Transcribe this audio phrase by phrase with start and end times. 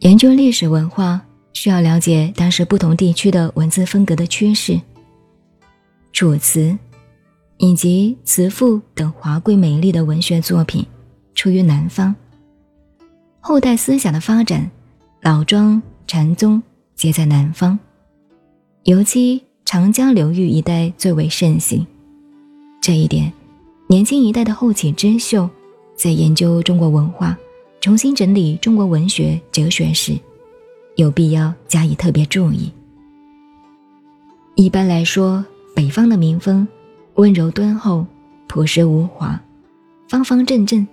[0.00, 1.20] 研究历史文化
[1.52, 4.80] 需要了解当时不同地区的文字风格的趋势。
[6.10, 6.76] 楚辞
[7.58, 10.84] 以及辞赋等华贵美丽的文学作品
[11.34, 12.14] 出于南方。
[13.40, 14.70] 后代思想的发展，
[15.20, 16.62] 老庄、禅宗
[16.94, 17.78] 皆在南方，
[18.84, 21.86] 尤其长江流域一带最为盛行。
[22.80, 23.30] 这一点，
[23.86, 25.48] 年轻一代的后起之秀
[25.94, 27.36] 在研究中国文化。
[27.80, 30.14] 重新整理中国文学哲学时，
[30.96, 32.70] 有必要加以特别注意。
[34.54, 35.42] 一般来说，
[35.74, 36.68] 北方的民风
[37.14, 38.06] 温柔敦厚、
[38.46, 39.40] 朴实无华、
[40.06, 40.86] 方方正正、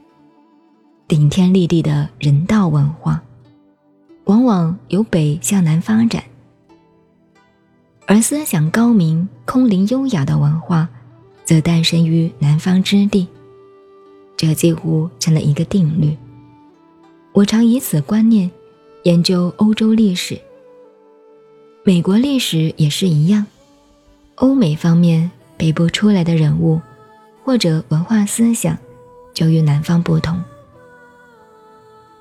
[1.10, 3.22] 顶天立地的人道文化，
[4.24, 6.22] 往往由北向南发展；
[8.06, 10.88] 而思想高明、空灵优雅的文化，
[11.44, 13.28] 则诞生于南方之地。
[14.38, 16.16] 这几乎成了一个定律。
[17.38, 18.50] 我常以此观念
[19.04, 20.42] 研究欧洲历史，
[21.84, 23.46] 美国历史也是一样。
[24.38, 26.82] 欧美方面北部出来的人物
[27.44, 28.76] 或者文化思想，
[29.36, 30.44] 就与南方不同。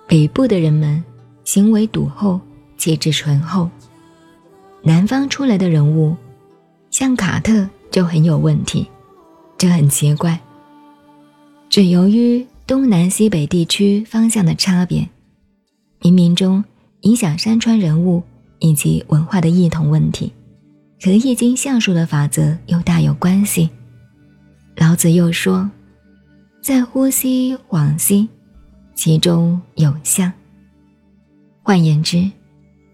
[0.07, 1.03] 北部的人们
[1.45, 2.39] 行为笃厚，
[2.77, 3.71] 气质醇厚；
[4.83, 6.15] 南方出来的人物，
[6.91, 8.87] 像卡特就很有问题，
[9.57, 10.39] 这很奇怪。
[11.71, 12.47] 只由于。
[12.67, 15.09] 东南西北地区方向的差别，
[16.01, 16.65] 冥冥中
[17.03, 18.21] 影响山川人物
[18.59, 20.33] 以及文化的异同问题，
[21.01, 23.71] 和《易经》象数的法则又大有关系。
[24.75, 25.71] 老子又说
[26.61, 28.29] ：“在呼吸往昔，
[28.97, 30.33] 其中有象。”
[31.63, 32.29] 换言之，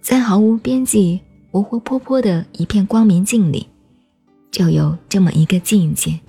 [0.02, 1.18] 在毫无边际、
[1.50, 3.66] 活活泼泼的一片光明镜里，
[4.50, 6.20] 就有这么一个境界。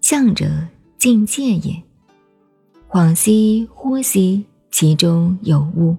[0.00, 0.48] 象者。
[1.00, 1.82] 境界也，
[2.90, 5.96] 恍兮惚兮，其中有物。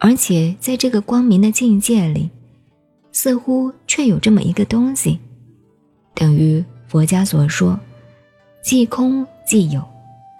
[0.00, 2.28] 而且在这个光明的境界里，
[3.12, 5.20] 似乎却有这么一个东西，
[6.12, 7.78] 等于佛家所说：
[8.64, 9.80] 即空即有，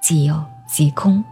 [0.03, 1.23] 既有即空。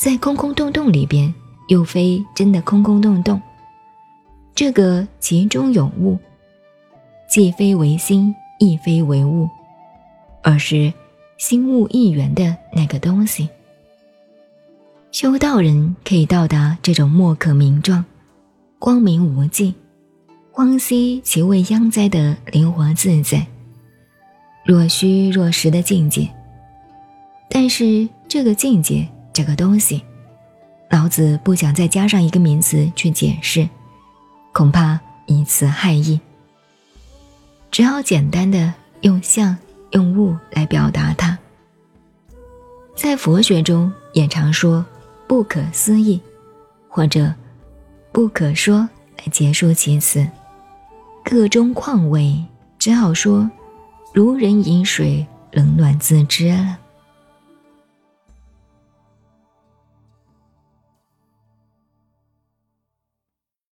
[0.00, 1.32] 在空空洞洞里边，
[1.68, 3.40] 又非真的空空洞洞。
[4.52, 6.18] 这个其中有物，
[7.30, 9.48] 既非为心，亦非为物，
[10.42, 10.92] 而是。
[11.46, 13.50] 心物一元的那个东西，
[15.12, 18.02] 修道人可以到达这种莫可名状、
[18.78, 19.74] 光明无际、
[20.50, 23.46] 荒兮其未央哉的灵活自在、
[24.64, 26.26] 若虚若实的境界。
[27.50, 30.02] 但是这个境界，这个东西，
[30.88, 33.68] 老子不想再加上一个名词去解释，
[34.54, 36.18] 恐怕以词害意，
[37.70, 38.72] 只好简单的
[39.02, 39.54] 用象。
[39.90, 41.33] 用物来表达它，
[42.94, 44.84] 在佛学中也常说
[45.26, 46.20] “不可思议”
[46.88, 47.32] 或者
[48.12, 48.88] “不可说”
[49.18, 50.26] 来结束其词。
[51.24, 52.44] 各中况味，
[52.78, 53.50] 只好说
[54.14, 56.78] “如人饮水，冷暖自知”了。